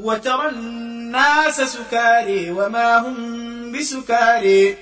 وترى 0.00 0.48
الناس 0.48 1.60
سكاري 1.60 2.50
وما 2.50 2.98
هم 2.98 3.72
بسكاري. 3.72 4.76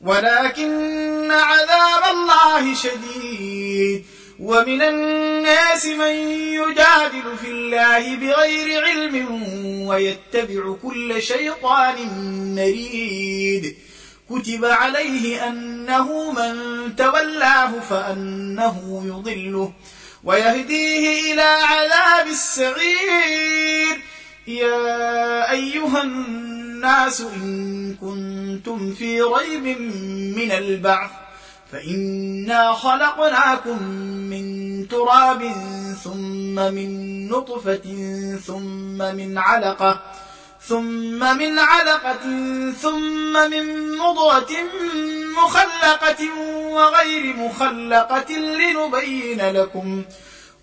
ولكن 0.00 1.30
عذاب 1.30 2.02
الله 2.14 2.74
شديد. 2.74 4.04
ومن 4.40 4.82
الناس 4.82 5.86
من 5.86 6.12
يجادل 6.32 7.36
في 7.42 7.48
الله 7.50 8.16
بغير 8.16 8.84
علم 8.84 9.42
ويتبع 9.86 10.74
كل 10.82 11.22
شيطان 11.22 11.96
مريد. 12.54 13.76
كتب 14.30 14.64
عليه 14.64 15.48
أنه 15.48 16.32
من 16.32 16.56
تولاه 16.96 17.80
فأنه 17.80 19.02
يضله. 19.06 19.72
ويهديه 20.24 21.32
إلى 21.32 21.42
عذاب 21.42 22.26
السعير. 22.26 24.02
يا 24.46 25.50
أيها 25.50 26.02
الناس 26.02 27.20
إن 27.20 27.94
كنتم 28.00 28.94
في 28.94 29.22
ريب 29.22 29.80
من 30.36 30.52
البعث 30.52 31.10
فإنا 31.72 32.72
خلقناكم 32.72 33.82
من 34.30 34.88
تراب 34.88 35.52
ثم 36.04 36.54
من 36.54 37.28
نطفة 37.28 37.82
ثم 38.46 38.98
من 38.98 39.38
علقة 39.38 40.02
ثم 40.68 41.38
من 41.38 41.58
علقة 41.58 42.20
ثم 42.82 43.50
من 43.50 43.96
مضغة 43.98 44.52
مخلقة 45.32 46.22
وغير 46.70 47.36
مخلقة 47.36 48.32
لنبين 48.32 49.40
لكم 49.50 50.02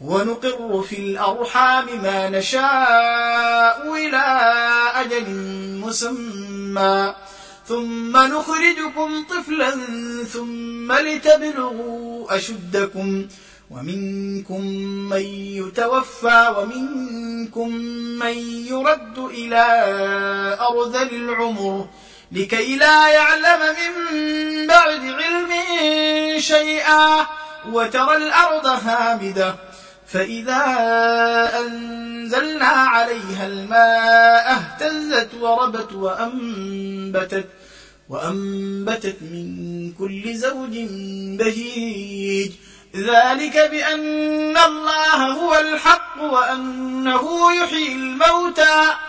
ونقر 0.01 0.81
في 0.89 0.99
الأرحام 0.99 1.85
ما 2.03 2.29
نشاء 2.29 3.95
إلى 3.95 4.23
أجل 4.95 5.25
مسمى. 5.85 7.13
ثم 7.67 8.17
نخرجكم 8.17 9.25
طفلا 9.29 9.71
ثم 10.33 10.91
لتبلغوا 10.91 12.35
أشدكم 12.35 13.27
ومنكم 13.71 14.61
من 15.11 15.21
يتوفى 15.61 16.55
ومنكم 16.57 17.69
من 18.19 18.37
يرد 18.67 19.17
إلى 19.17 19.65
أرذل 20.69 21.15
العمر 21.15 21.87
لكي 22.31 22.75
لا 22.75 23.09
يعلم 23.09 23.75
من 23.75 24.67
بعد 24.67 24.99
علم 24.99 25.51
شيئا 26.39 27.25
وترى 27.71 28.17
الأرض 28.17 28.65
هامدة. 28.65 29.55
فإذا 30.07 30.63
أنزلنا 31.59 32.65
عليها 32.65 33.47
الماء 33.47 34.51
اهتزت 34.51 35.29
وربت 35.39 35.93
وأنبتت 35.93 37.47
وأنبتت 38.09 39.17
من 39.21 39.91
كل 39.99 40.35
زوج 40.35 40.77
بهيج. 41.37 42.51
ذلك 42.95 43.69
بأن 43.71 44.57
الله 44.57 45.31
هو 45.31 45.59
الحق 45.59 46.21
وأنه 46.21 47.53
يحيي 47.63 47.93
الموتى. 47.93 49.08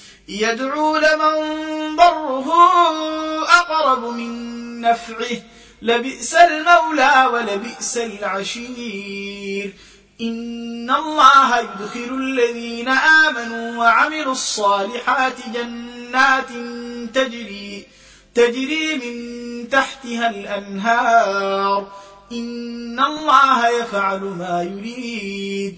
يدعو 0.31 0.97
لمن 0.97 1.95
ضره 1.95 2.51
أقرب 3.43 4.03
من 4.03 4.81
نفعه. 4.81 5.41
لبئس 5.81 6.33
المولى 6.33 7.29
ولبئس 7.33 7.97
العشير. 7.97 9.73
إن 10.21 10.91
الله 10.91 11.59
يدخل 11.59 12.13
الذين 12.13 12.87
آمنوا 12.87 13.77
وعملوا 13.77 14.31
الصالحات 14.31 15.33
جنات 15.53 16.49
تجري 17.13 17.85
تجري 18.35 18.95
من 18.95 19.69
تحتها 19.69 20.29
الأنهار. 20.29 21.87
إن 22.31 22.99
الله 22.99 23.67
يفعل 23.67 24.19
ما 24.19 24.63
يريد. 24.63 25.77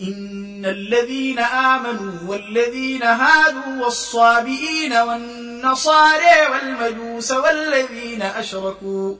إن 0.00 0.64
الذين 0.64 1.38
آمنوا 1.38 2.12
والذين 2.26 3.02
هادوا 3.02 3.84
والصابئين 3.84 4.92
والنصارى 4.92 6.46
والمجوس 6.50 7.32
والذين 7.32 8.22
أشركوا 8.22 9.16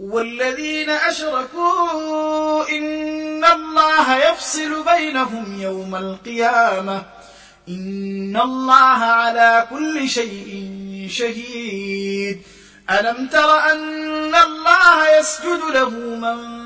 والذين 0.00 0.90
أشركوا 0.90 2.68
إن 2.68 3.44
الله 3.44 4.30
يفصل 4.30 4.84
بينهم 4.84 5.62
يوم 5.62 5.96
القيامة. 5.96 7.02
إن 7.68 8.36
الله 8.36 9.04
على 9.04 9.66
كل 9.70 10.08
شيء 10.08 11.06
شهيد. 11.10 12.42
ألم 12.90 13.26
تر 13.26 13.58
أن 13.58 14.34
الله 14.34 15.18
يسجد 15.18 15.60
له 15.74 15.90
من 15.90 16.65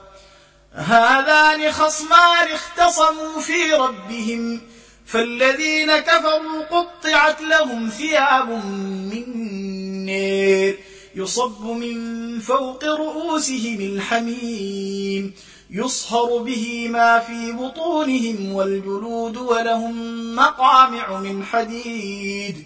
هذان 0.73 1.71
خصمان 1.71 2.47
اختصموا 2.51 3.41
في 3.41 3.73
ربهم 3.73 4.61
فالذين 5.05 5.97
كفروا 5.97 6.63
قطعت 6.71 7.41
لهم 7.41 7.89
ثياب 7.89 8.49
من 9.11 9.25
نير 10.05 10.79
يصب 11.15 11.65
من 11.65 12.39
فوق 12.39 12.83
رؤوسهم 12.83 13.81
الحميم 13.81 15.33
يصهر 15.71 16.37
به 16.37 16.87
ما 16.89 17.19
في 17.19 17.51
بطونهم 17.51 18.53
والجلود 18.53 19.37
ولهم 19.37 20.35
مقامع 20.35 21.19
من 21.19 21.43
حديد. 21.43 22.65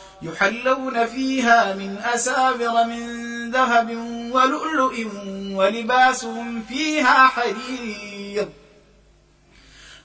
يحلون 0.21 1.05
فيها 1.05 1.75
من 1.75 1.97
أسابر 1.97 2.83
من 2.83 3.51
ذهب 3.51 3.89
ولؤلؤ 4.31 4.93
ولباسهم 5.55 6.63
فيها 6.69 7.27
حرير. 7.27 8.49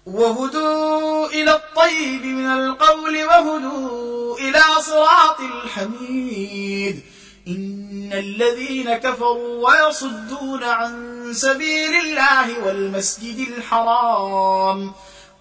وهدوا 0.07 1.27
إلى 1.27 1.55
الطيب 1.55 2.25
من 2.25 2.47
القول 2.47 3.25
وهدوا 3.25 4.39
إلى 4.39 4.63
صراط 4.81 5.41
الحميد. 5.41 7.03
إن 7.49 8.11
الذين 8.13 8.95
كفروا 8.95 9.69
ويصدون 9.69 10.65
عن 10.65 11.17
سبيل 11.33 11.95
الله 11.95 12.67
والمسجد 12.67 13.49
الحرام 13.49 14.93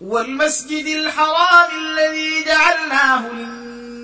والمسجد 0.02 0.86
الحرام 0.86 1.70
الذي 1.78 2.44
جعلناه 2.44 3.30
للناس 3.30 3.75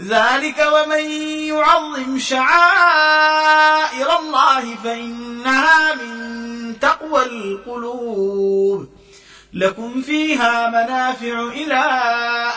ذلك 0.00 0.68
ومن 0.72 1.10
يعظم 1.48 2.18
شعائر 2.18 4.18
الله 4.18 4.76
فإنها 4.84 5.94
من 5.94 6.80
تقوى 6.80 7.22
القلوب. 7.22 8.88
لكم 9.52 10.02
فيها 10.02 10.68
منافع 10.68 11.48
إلى 11.48 11.82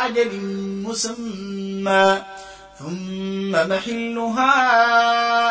أجل 0.05 0.39
مسمى 0.85 2.23
ثم 2.79 3.51
محلها 3.51 4.55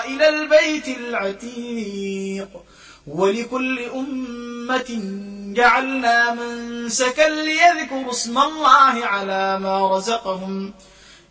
إلى 0.05 0.29
البيت 0.29 0.89
العتيق. 0.89 2.49
ولكل 3.07 3.79
أمة 3.79 5.01
جعلنا 5.55 6.35
منسكا 6.35 7.29
ليذكروا 7.29 8.11
اسم 8.11 8.39
الله 8.39 9.07
على 9.07 9.59
ما 9.59 9.97
رزقهم. 9.97 10.73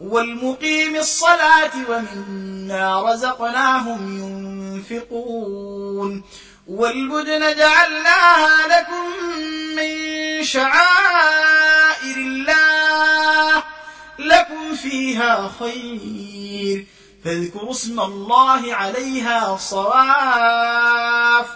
والمقيم 0.00 0.96
الصلاة 0.96 1.70
ومما 1.88 3.12
رزقناهم 3.12 4.18
ينفقون 4.18 6.22
والبدن 6.66 7.56
جعلناها 7.56 8.68
لكم 8.68 9.06
من 9.76 9.94
شعائر 10.44 12.16
الله 12.16 13.62
لكم 14.18 14.74
فيها 14.74 15.50
خير. 15.58 16.86
فاذكروا 17.24 17.70
اسم 17.70 18.00
الله 18.00 18.74
عليها 18.74 19.56
صواف. 19.56 21.46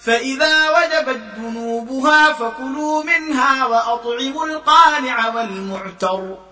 فإذا 0.00 0.70
وجبت 0.70 1.20
جنوبها 1.36 2.32
فكلوا 2.32 3.04
منها 3.04 3.66
وأطعموا 3.66 4.46
القانع 4.46 5.28
والمعتر. 5.28 6.51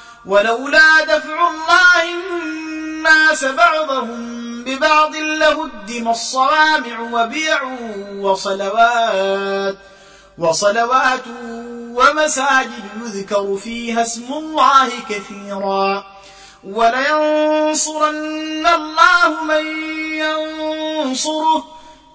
ولولا 0.25 1.03
دفع 1.03 1.49
الله 1.49 2.13
الناس 2.13 3.45
بعضهم 3.45 4.41
ببعض 4.63 5.15
لهدم 5.15 6.07
الصوامع 6.07 6.99
وبيع 6.99 7.63
وصلوات 8.17 9.77
وصلوات 10.37 11.23
ومساجد 11.81 12.83
يذكر 13.05 13.55
فيها 13.55 14.01
اسم 14.01 14.33
الله 14.33 14.89
كثيرا. 15.09 16.05
ولينصرن 16.63 18.67
الله 18.67 19.43
من 19.43 19.65
ينصره. 20.17 21.65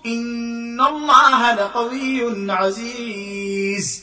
إن 0.07 0.81
الله 0.81 1.55
لقوي 1.55 2.53
عزيز. 2.53 4.03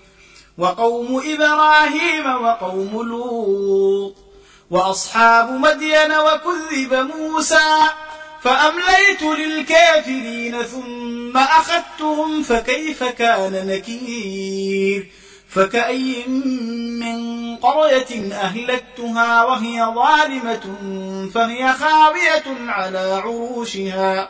وقوم 0.57 1.21
إبراهيم 1.25 2.43
وقوم 2.43 3.09
لوط 3.09 4.15
وأصحاب 4.71 5.51
مدين 5.51 6.11
وكذب 6.11 7.11
موسى 7.15 7.79
فأمليت 8.41 9.21
للكافرين 9.21 10.63
ثم 10.63 11.37
أخذتهم 11.37 12.43
فكيف 12.43 13.03
كان 13.03 13.67
نكير؟ 13.67 15.07
فكأي 15.51 16.27
من 16.27 17.55
قرية 17.57 18.33
أهلكتها 18.33 19.43
وهي 19.43 19.85
ظالمة 19.95 20.75
فهي 21.33 21.73
خاوية 21.73 22.71
على 22.71 22.99
عروشها 22.99 24.29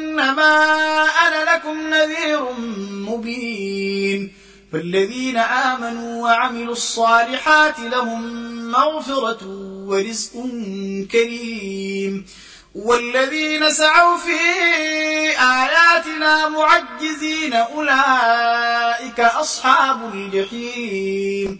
إنما 0.11 1.03
أنا 1.27 1.55
لكم 1.55 1.81
نذير 1.89 2.51
مبين 3.09 4.33
فالذين 4.73 5.37
آمنوا 5.37 6.23
وعملوا 6.23 6.73
الصالحات 6.73 7.79
لهم 7.79 8.21
مغفرة 8.71 9.39
ورزق 9.87 10.31
كريم 11.11 12.25
والذين 12.75 13.71
سعوا 13.71 14.17
في 14.17 14.39
آياتنا 15.39 16.49
معجزين 16.49 17.53
أولئك 17.53 19.19
أصحاب 19.19 20.13
الجحيم 20.13 21.59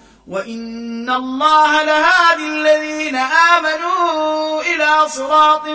وإن 0.31 1.09
الله 1.09 1.83
لهادي 1.83 2.47
الذين 2.47 3.15
آمنوا 3.15 4.61
إلى 4.61 5.09
صراط 5.09 5.67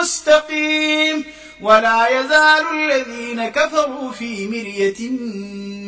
مستقيم 0.00 1.24
ولا 1.60 2.08
يزال 2.08 2.64
الذين 2.74 3.48
كفروا 3.48 4.12
في 4.12 4.48
مرية 4.48 5.10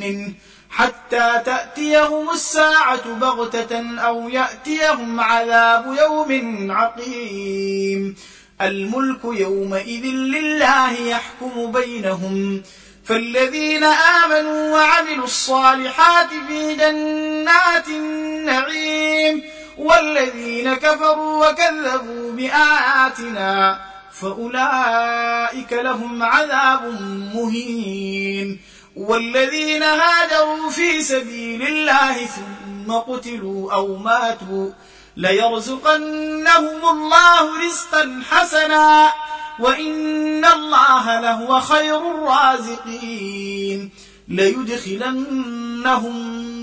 منه 0.01 0.33
حتى 0.71 1.43
تأتيهم 1.45 2.31
الساعة 2.31 3.15
بغتة 3.15 4.01
أو 4.01 4.29
يأتيهم 4.29 5.21
عذاب 5.21 5.97
يوم 6.01 6.71
عقيم 6.71 8.15
الملك 8.61 9.21
يومئذ 9.25 10.05
لله 10.07 10.93
يحكم 10.93 11.73
بينهم 11.73 12.63
فالذين 13.11 13.85
آمنوا 13.85 14.73
وعملوا 14.73 15.25
الصالحات 15.25 16.29
في 16.49 16.75
جنات 16.75 17.89
النعيم 17.89 19.43
والذين 19.79 20.75
كفروا 20.75 21.49
وكذبوا 21.49 22.33
بآياتنا 22.33 23.81
فأولئك 24.21 25.73
لهم 25.73 26.23
عذاب 26.23 27.01
مهين 27.35 28.61
والذين 28.97 29.83
هاجروا 29.83 30.71
في 30.71 31.03
سبيل 31.03 31.63
الله 31.63 32.27
ثم 32.27 32.93
قتلوا 32.93 33.73
أو 33.73 33.97
ماتوا 33.97 34.71
ليرزقنهم 35.17 36.89
الله 36.91 37.67
رزقا 37.67 38.23
حسنا 38.31 39.13
وإن 39.59 40.45
الله 40.45 41.21
لهو 41.21 41.61
خير 41.61 41.97
الرازقين. 41.97 43.91
ليدخلنهم 44.29 46.17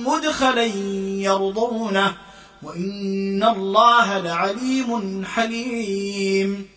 مدخلا 0.07 0.65
يرضونه 1.23 2.17
وإن 2.63 3.43
الله 3.43 4.17
لعليم 4.17 5.25
حليم. 5.25 6.67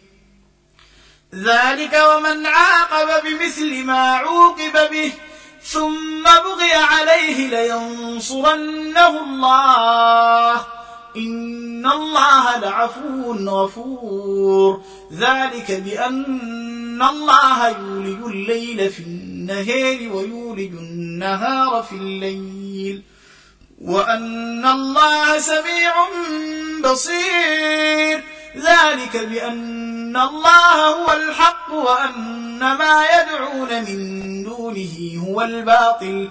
ذلك 1.34 2.02
ومن 2.14 2.46
عاقب 2.46 3.24
بمثل 3.24 3.84
ما 3.84 4.14
عوقب 4.14 4.90
به 4.90 5.12
ثم 5.62 6.22
بغي 6.22 6.72
عليه 6.72 7.48
لينصرنه 7.48 9.24
الله. 9.24 10.79
إن 11.16 11.86
الله 11.86 12.58
لعفو 12.58 13.32
غفور. 13.32 14.82
ذلك 15.12 15.72
بأن 15.72 17.02
الله 17.02 17.68
يولج 17.68 18.24
الليل 18.24 18.90
في 18.90 19.02
النهار 19.02 20.16
ويولج 20.16 20.72
النهار 20.72 21.82
في 21.82 21.92
الليل. 21.92 23.02
وأن 23.82 24.66
الله 24.66 25.38
سميع 25.38 25.94
بصير. 26.84 28.24
ذلك 28.56 29.16
بأن 29.16 30.16
الله 30.16 30.86
هو 30.86 31.12
الحق 31.12 31.72
وأن 31.72 32.58
ما 32.58 33.04
يدعون 33.04 33.84
من 33.84 34.42
دونه 34.44 35.24
هو 35.28 35.42
الباطل. 35.42 36.30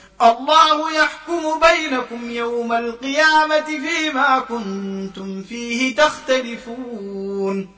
الله 0.23 0.91
يحكم 0.95 1.59
بينكم 1.59 2.31
يوم 2.31 2.73
القيامة 2.73 3.61
فيما 3.61 4.39
كنتم 4.39 5.43
فيه 5.43 5.95
تختلفون. 5.95 7.69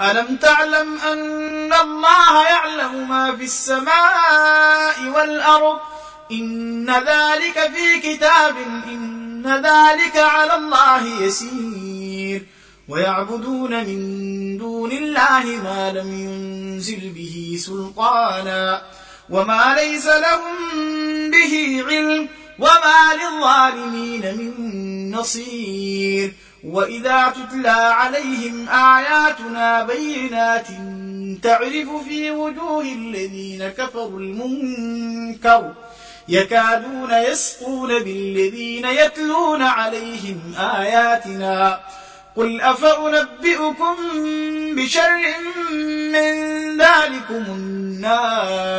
ألم 0.00 0.36
تعلم 0.36 0.98
أن 0.98 1.72
الله 1.72 2.44
يعلم 2.44 3.08
ما 3.08 3.36
في 3.36 3.44
السماء 3.44 5.04
والأرض؟ 5.16 5.78
إن 6.32 6.90
ذلك 6.90 7.70
في 7.74 8.00
كتاب 8.00 8.56
إن 8.86 9.46
ذلك 9.46 10.16
على 10.16 10.54
الله 10.54 11.22
يسير. 11.22 12.46
ويعبدون 12.88 13.84
من 13.84 14.58
دون 14.58 14.92
الله 14.92 15.44
ما 15.44 15.92
لم 15.94 16.14
ينزل 16.14 17.08
به 17.08 17.56
سلطانا. 17.66 18.82
وما 19.30 19.76
ليس 19.80 20.06
لهم 20.06 20.56
به 21.30 21.84
علم 21.88 22.28
وما 22.58 23.14
للظالمين 23.14 24.22
من 24.38 25.10
نصير. 25.10 26.32
وإذا 26.64 27.34
تتلى 27.36 27.68
عليهم 27.68 28.68
آياتنا 28.68 29.82
بينات 29.82 30.66
تعرف 31.42 31.88
في 32.08 32.30
وجوه 32.30 32.82
الذين 32.82 33.68
كفروا 33.68 34.20
المنكر 34.20 35.72
يكادون 36.28 37.10
يسقون 37.12 37.88
بالذين 37.88 38.84
يتلون 38.84 39.62
عليهم 39.62 40.54
آياتنا. 40.58 41.80
قل 42.36 42.60
أفأنبئكم 42.60 43.96
بشر 44.76 45.18
من 46.12 46.32
ذلكم 46.78 47.44
النار؟ 47.48 48.69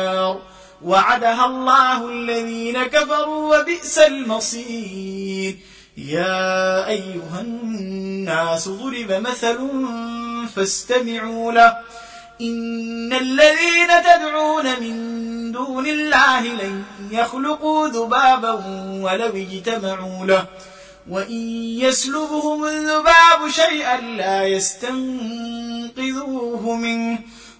وعدها 0.84 1.46
الله 1.46 2.08
الذين 2.08 2.82
كفروا 2.82 3.58
وبئس 3.58 3.98
المصير. 3.98 5.56
يا 5.96 6.88
أيها 6.88 7.40
الناس 7.40 8.68
ضرب 8.68 9.12
مثل 9.12 9.58
فاستمعوا 10.56 11.52
له. 11.52 11.76
إن 12.40 13.12
الذين 13.12 13.88
تدعون 14.04 14.80
من 14.80 15.52
دون 15.52 15.86
الله 15.86 16.40
لن 16.40 16.82
يخلقوا 17.10 17.88
ذبابا 17.88 18.52
ولو 19.00 19.36
اجتمعوا 19.36 20.26
له. 20.26 20.46
وإن 21.10 21.40
يسلبهم 21.80 22.64
الذباب 22.64 23.48
شيئا 23.50 24.00
لا 24.00 24.44
يستنقذوه 24.46 25.94
منه. 26.74 27.18